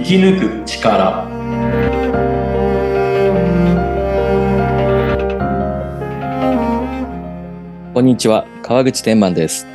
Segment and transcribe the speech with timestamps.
[0.00, 1.28] 生き抜く力
[7.92, 9.66] こんにちは、川口天満です。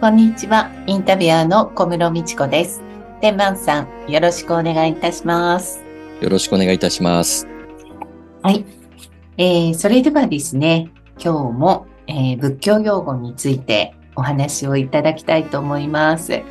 [0.00, 0.70] こんにちは。
[0.86, 2.82] インタビュアーの小室美智子です。
[3.20, 5.82] 天満さん、よろしくお願いいたします。
[6.22, 7.46] よろしくお願いいたします。
[8.42, 8.64] はい。
[9.36, 10.90] えー、それではですね、
[11.22, 16.30] 今日も、えー仏教用語についてお話をいただきたいと思います。
[16.30, 16.44] 言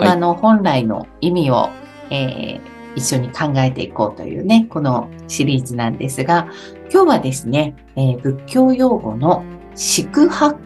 [0.00, 1.70] 葉の本来の意味を、
[2.10, 6.48] えー一緒に考えていこうというね、このシリーズなんですが、
[6.92, 9.44] 今日はですね、えー仏教用語の
[9.76, 10.58] 宿泊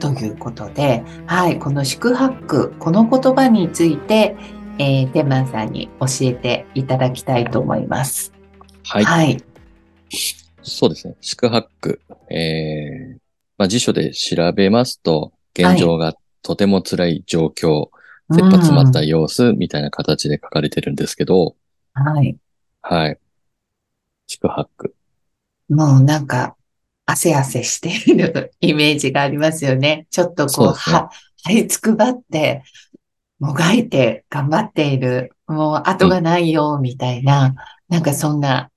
[0.00, 4.36] ということで、はい、この宿泊、この言葉について、
[4.78, 8.32] えー、天満さんに教えていただきたいと思います。
[8.84, 9.04] はい。
[9.04, 9.42] はい。
[10.62, 11.14] そうですね。
[11.20, 12.00] 宿泊。
[12.30, 13.18] えー
[13.58, 17.90] まあ、辞書で調べますと、現状がとても辛い状況、
[18.30, 21.56] 切羽詰まった様子みたいな形で書かれてるんですけど、
[21.94, 22.36] はい。
[22.82, 23.18] はい。
[24.26, 24.94] 宿泊。
[25.68, 26.56] もうなんか、
[27.06, 30.06] 汗汗しているイメージがありますよね。
[30.10, 31.10] ちょっとこう、そうねは、
[31.42, 32.62] 張りつくばって、
[33.40, 37.54] もがいて頑張っている、もう後がないよ、みたいな、
[37.88, 38.70] なんかそんな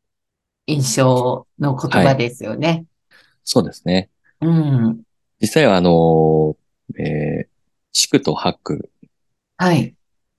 [0.65, 2.85] 印象の言葉ですよね。
[3.43, 4.09] そうですね。
[4.41, 5.01] うん。
[5.39, 7.47] 実際はあのーえー、
[7.91, 8.89] 宿と泊
[9.57, 9.95] はい。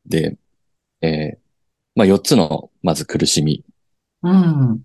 [0.07, 0.37] で、
[1.01, 1.39] えー
[1.95, 3.65] まあ、4つの、まず苦しみ、
[4.23, 4.83] うん。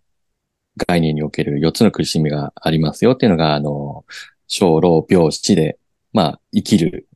[0.88, 4.06] 概念における4つの苦しみがありますよっていうのが、あの、
[4.48, 5.78] 小老病死で、
[6.14, 7.08] まあ、生きる、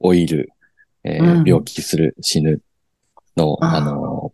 [0.00, 0.50] 老いる、
[1.04, 2.62] えーうん病気する、死ぬ
[3.36, 4.32] の、あの、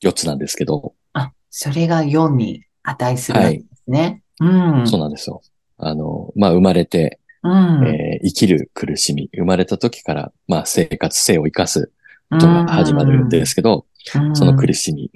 [0.00, 4.22] 4つなんですけど、あ、それが4に値するわけですね。
[4.40, 4.86] うん。
[4.86, 5.42] そうなんですよ。
[5.78, 7.86] あの、まあ、生まれて、うん。
[7.86, 11.92] えー生きる苦しみ、生まれた時から、まあ、生活、生を生かす
[12.30, 15.10] ことが始まるんですけど、うんその苦しみ。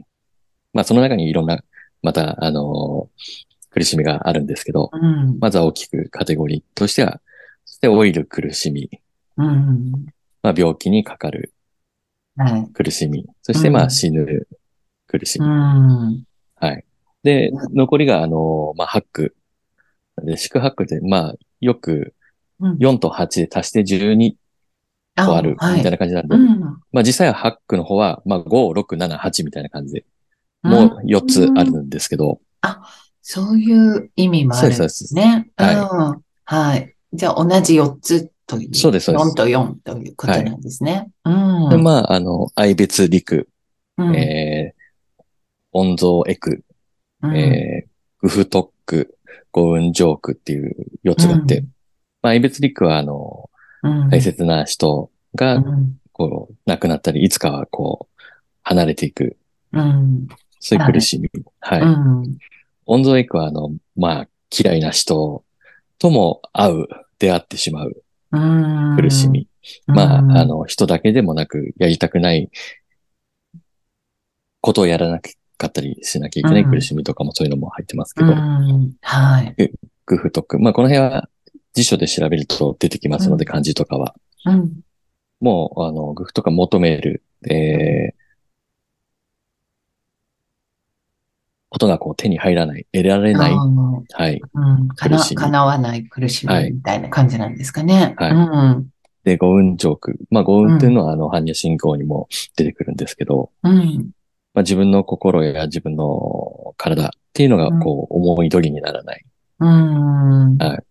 [0.73, 1.63] まあ、その中にいろんな、
[2.03, 3.09] また、あの
[3.71, 5.39] 苦しみがあるんですけど、うん。
[5.41, 7.21] まずは大きくカテゴリーとしては、
[7.65, 8.91] そして老いる苦しみ、
[9.37, 9.93] うん。
[10.43, 11.53] まあ、病気にかかる
[12.37, 12.73] はい。
[12.73, 14.47] 苦しみ、そしてまうんあ死ぬ
[15.07, 15.47] 苦しみ。
[15.47, 16.25] うん。
[16.57, 16.85] はい。
[17.23, 19.35] で、残りがあの、まあ、ハック。
[20.23, 22.13] で、宿泊で、まあ、よくうん
[22.61, 24.35] 4と8で足して12
[25.17, 25.91] 個あるみたいな。
[25.93, 26.61] な感じなんで、うん。
[26.93, 30.05] まあ実際はハックの方は、まあ5、6、7、8みたいな感じで、
[30.63, 32.41] もう4つあるんですけど、
[33.31, 34.79] そういう意味もあるんですね。
[34.79, 36.23] そうですそうですうん。
[36.45, 36.95] はい。
[37.13, 38.75] じゃあ同じ4つという。
[38.75, 41.11] そうですそうです4と4ということなんですね。
[41.27, 41.31] う
[41.67, 41.69] ん。
[41.69, 43.49] でまあ、あの、愛別陸、
[43.99, 45.23] うんえー、
[45.73, 46.65] 音像エク、
[47.23, 47.91] うんえー、
[48.23, 49.19] グフトック、
[49.53, 50.75] ゴウンジョークっていう
[51.05, 51.69] 4つがあって、う
[52.23, 53.51] まあ、愛別陸は、あの、
[53.83, 58.23] うん大切な人がう、んこう、亡くなったり、いつかはこう、
[58.63, 59.37] 離れていく、
[59.73, 60.27] うん。
[60.59, 61.31] そういう苦しみ。
[61.61, 61.81] はい。
[61.81, 62.39] うん。
[62.87, 65.45] 音像エクは、あの、まあ、嫌いな人
[65.99, 66.87] とも会う、
[67.19, 68.03] 出会ってしまう
[68.33, 68.97] うん。
[69.01, 69.47] 苦しみ。
[69.87, 72.51] まあ、うんあ、の、人だけでもなく、やりたくない
[74.61, 78.93] ことをやらなかったりしなきゃいけない苦しみとかもそういうのも入ってますけうど、ん。
[79.03, 79.55] はい。
[80.07, 80.59] グフトック。
[80.59, 81.29] まあ、この辺は
[81.79, 84.15] 辞書で調べると出てきますので、うん漢字とかは。
[84.47, 84.81] うん。
[85.41, 88.13] もう、あの、グフとか求める、えー、
[91.69, 94.41] ことがこう手に入らない、得られない、はい。
[94.55, 94.89] うん。
[94.89, 98.15] かな、叶わない苦しみはいみたいな感じなんですかね。
[98.19, 98.35] はいう
[98.81, 98.89] ん。
[99.23, 100.19] で、五運ジョーク。
[100.31, 104.11] まあ、五運っていうのは、あの、般若心経にも出てくるんですけど、うん。
[104.53, 109.25] まあ、自分の心や自分の体っていうのが、こう、思い通りにならない。
[109.61, 110.57] うん。
[110.57, 110.88] はい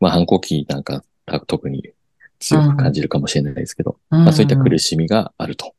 [0.00, 1.90] まあ、反抗期なんか、た特に
[2.38, 5.74] 強く感じるかもしれないですけど、ままあ、そういった苦しみがあると。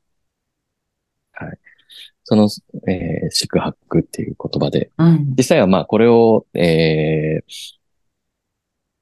[1.33, 1.57] はい。
[2.23, 2.49] その、
[2.87, 5.33] えー宿泊っていう言葉で、うん。
[5.37, 7.75] 実際はまあ、これを、えー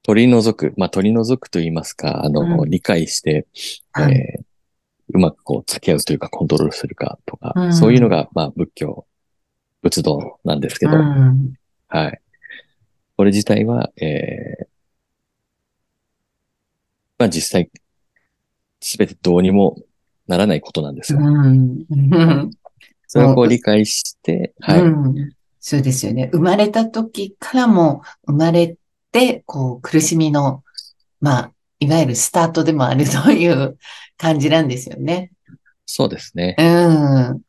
[0.06, 3.46] 取り除く、まあ、取り除くと言いますか、あの、うん理解して、
[3.92, 4.44] はいえー
[5.12, 9.06] うまくこう、付き合うというか、コントロールするかとか、うんそういうのが、まあ、仏教、
[9.82, 11.52] 仏道なんですけど、うん。
[11.88, 12.20] はい。
[13.16, 14.63] これ自体は、えー
[17.18, 17.70] まあ実際、
[18.80, 19.76] すべてどうにも
[20.26, 21.18] ならないことなんですよ。
[21.20, 21.84] うん。
[21.90, 22.50] うん
[23.06, 24.80] それをこう理解して、はい。
[24.80, 25.32] うん。
[25.60, 26.28] そうですよね。
[26.32, 28.76] 生まれた時からも生まれ
[29.12, 30.64] て、こう、苦しみの、
[31.20, 33.78] まあ、いわゆるスタートでもあるという
[34.16, 35.30] 感じなんですよね。
[35.86, 36.56] そうですね。
[36.58, 37.42] うん。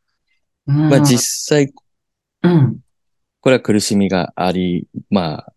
[0.68, 0.90] うん。
[0.90, 1.74] まあ実際、
[2.44, 2.80] うん。
[3.42, 5.54] これは苦しみがあり、まあ、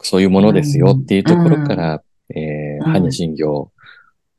[0.00, 2.40] そういうものですよっていうところから、えー、
[2.84, 3.70] うん般若心経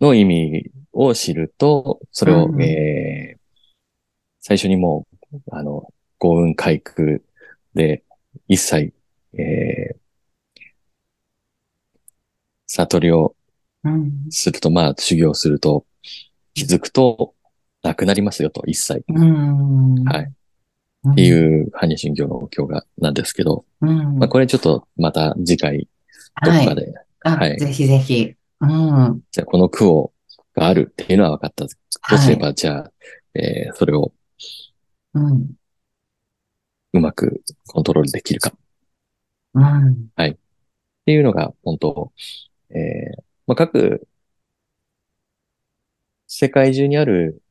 [0.02, 3.44] の意味を知ると、それを、うんえー
[4.46, 5.88] 最初にもう、あの、
[6.18, 7.24] 幸運回復
[7.74, 8.04] で、
[8.50, 8.94] 一切、
[9.34, 9.98] えー、
[12.68, 13.36] 悟りを
[13.86, 14.12] うん。
[14.30, 15.86] すると、まあ、修行すると、
[16.54, 17.34] 気づくと、
[17.84, 19.04] なくなりますよと、一切。
[19.08, 20.04] うん。
[20.04, 20.24] はい。
[20.24, 24.20] っっていう、般若心経の教がなんですけど、うん。
[24.20, 25.90] まあ、これちょっと、また次回、
[26.44, 27.03] どっはい。
[27.24, 28.36] あ、はいぜひぜひ。
[28.60, 29.22] うん。
[29.32, 30.14] じゃあこの苦を、
[30.56, 31.66] があるっていうのは分かった。
[31.66, 31.70] ど
[32.16, 32.92] うすれば、じゃあ、
[33.34, 34.14] えーそれを
[35.14, 35.56] うん。
[36.94, 38.54] うまくコントロールできるか。
[39.54, 40.10] うん。
[40.16, 40.36] っ
[41.06, 42.12] ていうのが、本当
[42.70, 44.08] えーまあ、各、
[46.28, 47.42] 世界中にある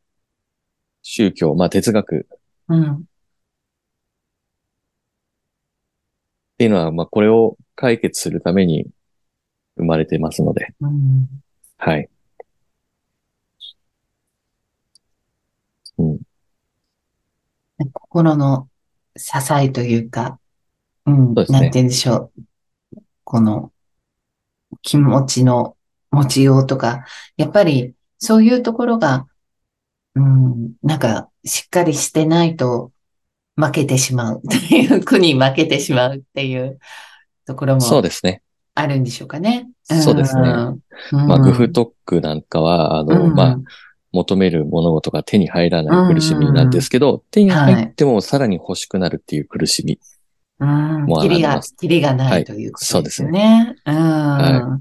[1.03, 2.37] 宗教、まあ、哲学っ
[2.69, 3.05] うん。
[6.59, 8.87] ていうのは、まあ、これを解決するために
[9.77, 11.29] 生まれてますので、うん。
[11.79, 12.09] はい。
[15.99, 16.21] うん、
[17.93, 18.69] 心の
[19.17, 20.39] 支えというか、
[21.07, 21.35] うん。
[21.35, 22.43] ねなんて言うんでしょう。
[23.25, 23.73] この
[24.83, 25.77] 気持ちの
[26.11, 27.05] 持ちようとか、
[27.37, 29.27] やっぱりそういうところが、
[30.15, 32.93] うん、なんかしっかりしてないと
[33.57, 36.79] 負けてしまう っていう、苦に負けてしまうっていう
[37.47, 38.43] ところもそうですね。
[38.75, 39.69] あるんでしょうかね。
[39.85, 41.27] そうですねうん。
[41.27, 43.59] まあ、うんグフトックなんかは、あの、うんまあ、
[44.13, 49.99] 求める物事が手に入らない苦しみなんですけど、手に入ってもさらに欲しくなるっていう苦しみ。
[50.61, 51.05] うん。
[51.05, 53.77] もうキリがありま、すキリがなはいいということそうですすでよね。
[53.87, 53.95] うん。
[53.95, 54.81] は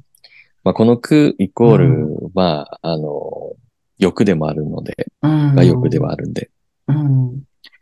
[0.63, 3.53] まあ、この苦イコール、まあ、あの、
[3.97, 5.55] 欲でもあるので、うん。
[5.55, 6.49] が欲ではあるんで。
[6.87, 7.27] うん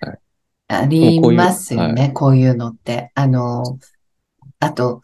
[0.02, 0.20] はい
[0.72, 3.12] ありますよね、こういうのって。
[3.16, 3.64] あの、
[4.60, 5.02] あと、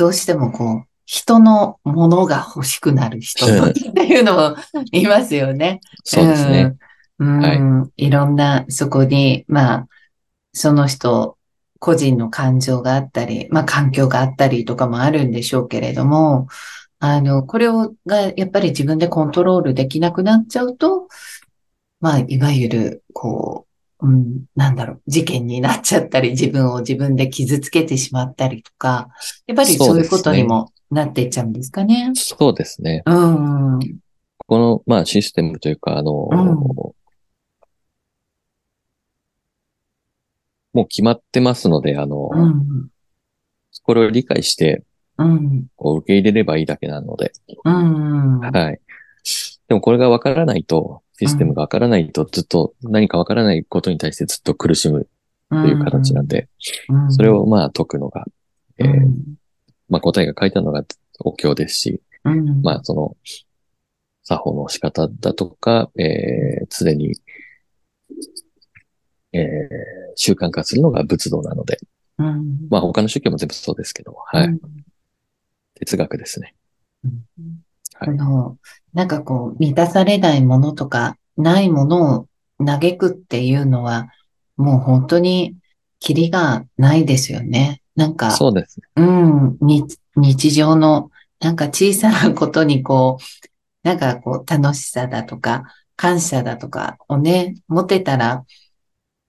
[0.00, 4.56] どうしてもこう、人のものが欲しくなる人っていうのも
[4.92, 5.80] いますよね。
[6.04, 6.74] そうですね。
[7.18, 7.44] うん。
[7.44, 9.88] うんいろんな、そこに、まあ、
[10.54, 11.36] その人、
[11.78, 16.48] 個人の感情があったり、まあ環境があったりとかもあるんでしょうけれども、
[16.98, 21.08] あの、これを、が、やっぱり自分でコントロールできなくなっちゃうと、
[22.00, 23.69] まあ、いわゆる、こう、
[24.02, 29.08] うん、なんだろう、事件になっちゃったり、自分を自分で傷つけてしまったりとか、
[29.46, 32.12] やっぱりそういうことにもなっていっちゃうんですかね。
[32.14, 33.02] そうですね。
[33.06, 33.98] うん、うん、
[34.46, 36.92] この、まあ、システムというか、あの、うん
[40.72, 42.88] もう決まってますので、あの、うん、
[43.82, 44.84] これを理解して、
[45.18, 47.32] うん、こう受け入れればいいだけなので、
[47.64, 48.80] うん、はい。
[49.68, 55.06] でもこれがわからないと、システムがわからないと、ずっと何かわからないことに対してずっと苦しむ
[55.50, 56.48] という形なんで、
[56.88, 58.24] うん、それをまあ解くのが、
[58.78, 59.34] えーうん、
[59.90, 60.82] まあ答えが書いてあるのが
[61.18, 63.16] お経ですし、うん、まあその、
[64.22, 67.14] 作法の仕方だとか、えー、常に、
[69.32, 69.46] えー、
[70.16, 71.80] 習慣化するのが仏道なので、
[72.16, 74.46] うん、まあ他の宗教も全部そうですけど、はい。
[74.46, 74.60] うん。
[75.74, 76.54] 哲学ですね。
[78.00, 78.56] はいあの、
[78.94, 82.26] なんかこう、満たされないものとか、ないものを
[82.64, 84.08] 嘆くっていうのは、
[84.56, 85.56] もう本当に、
[86.00, 87.82] キリがないですよね。
[87.94, 88.86] なんか、そうですね。
[88.96, 89.84] うん、に
[90.16, 91.10] 日常の、
[91.40, 95.64] なんか小さなことにこう、なんかこう、楽しさだとか、
[95.96, 98.44] 感謝だとかをね、持てたら、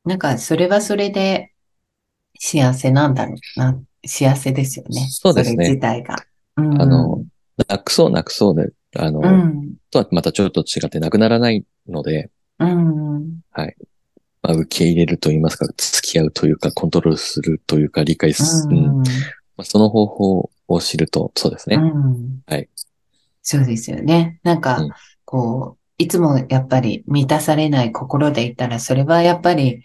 [0.05, 1.51] なんかそれはそれで
[2.39, 3.77] 幸せなんだろうな。
[4.05, 5.07] 幸せですよね。
[5.09, 6.15] そうですねそれ自体が。
[6.57, 7.23] うん、あの、
[7.67, 13.41] なくそうなくそうで、あの、うん、とはまたちょっと違ってなくならないので、うん、
[14.41, 19.03] まあ、受け入れると言いますか、付き合うというか、コントロールするというか、理解する、うんうん、ま
[19.57, 21.75] あ、その方法を知ると、そうですね。
[21.75, 22.41] うん。
[22.47, 22.67] はい。
[23.43, 24.39] そうですよね。
[24.43, 24.89] なんかうん、
[25.25, 29.83] こう、いつもやっぱり満たされない心でいたら、それはやっぱり、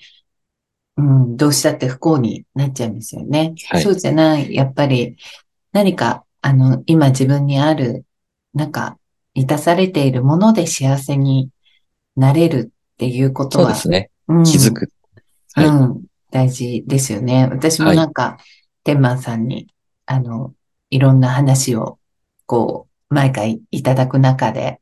[0.97, 3.55] うん、どうしたって不幸になっちゃうんですよね。
[3.69, 5.17] はいそうじゃない、やっぱり
[5.73, 8.05] 何か、あの、今自分にある、
[8.55, 8.99] なんか、
[9.35, 11.51] 満たされているもので幸せに
[12.15, 14.11] なれるっていうことは、そうですね。
[14.29, 14.89] うん気づく。
[15.55, 17.49] はいうん、大事ですよね。
[17.51, 18.37] 私もなんか、
[18.85, 19.75] 天満さんに、
[20.05, 20.55] あの、
[20.91, 21.99] いろんな話を、
[22.47, 24.81] こう、毎回いただく中で、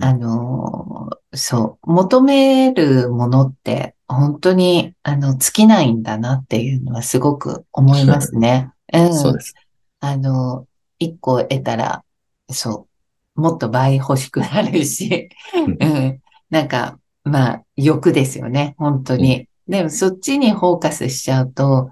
[0.00, 8.70] あの、そう、求めるものって、本当に、あの、尽きないんだなっていうのはすごく思いますね。
[8.94, 9.12] うん。
[9.12, 9.54] そうです。
[9.98, 10.68] あの、
[11.04, 12.04] 一個得たら、
[12.50, 12.88] そ
[13.36, 16.22] う、もっと倍欲しくなるし、うんうん。
[16.50, 19.48] なんか、まあ、欲ですよね、本当に。
[19.66, 21.90] でも、そっちにフォーカスしちゃうと、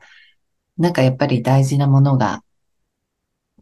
[0.76, 2.42] なんかやっぱり大事なものが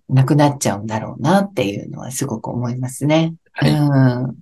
[0.08, 3.34] なくなっちゃうんだろうなっていうのはすごく思いますね。
[3.52, 3.70] はい。
[3.70, 4.38] うん。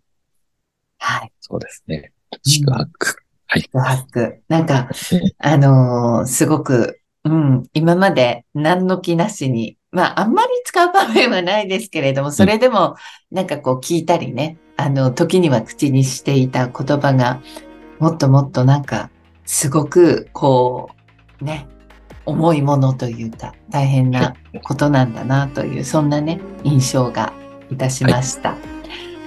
[0.99, 1.33] はい。
[1.41, 2.13] そうですね。
[2.45, 3.17] 宿泊。
[3.47, 3.63] はい。
[3.63, 4.43] 宿泊。
[4.49, 12.97] なんか、ね あのーすごく、うん、今まで何の気なしに、まあ、あんまり使う場面はないですけれども、それでも、
[13.31, 17.41] なんかこう聞いたりね、あの、時には口にしていた言葉が、
[17.99, 19.11] もっともっとなんか、
[19.45, 20.91] すごく、こ
[21.41, 21.67] う、ね、
[22.25, 27.33] 重いものというか、大変なことなんだなという、そんなね、印象が
[27.71, 28.57] いたしました。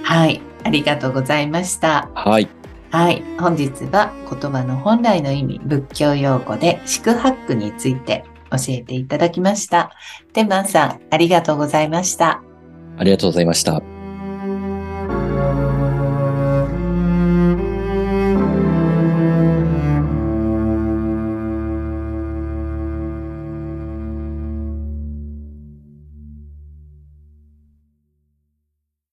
[0.02, 2.08] はい、ありがとうございました。
[2.14, 2.61] はい。
[2.92, 3.24] はい。
[3.38, 9.92] 本日は言葉の本来の意味、仏教用語で四苦八苦について教えていただきました。
[10.34, 12.42] 天満さん、ありがとうございました。
[12.98, 13.91] ありがとうございました。